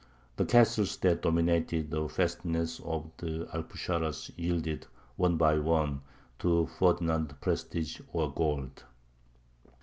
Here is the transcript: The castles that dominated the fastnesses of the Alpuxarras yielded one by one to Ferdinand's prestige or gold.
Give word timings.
The 0.37 0.45
castles 0.45 0.97
that 1.01 1.21
dominated 1.21 1.91
the 1.91 2.09
fastnesses 2.09 2.79
of 2.83 3.11
the 3.17 3.47
Alpuxarras 3.53 4.31
yielded 4.35 4.87
one 5.15 5.37
by 5.37 5.59
one 5.59 6.01
to 6.39 6.65
Ferdinand's 6.65 7.35
prestige 7.39 8.01
or 8.11 8.33
gold. 8.33 8.83